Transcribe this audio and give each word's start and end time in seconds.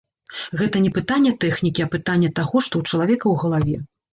Гэта 0.61 0.77
не 0.85 0.91
пытанне 0.95 1.33
тэхнікі, 1.45 1.85
а 1.85 1.91
пытанне 1.97 2.33
таго, 2.41 2.65
што 2.71 2.83
ў 2.83 2.93
чалавека 2.93 3.23
ў 3.29 3.35
галаве. 3.45 3.77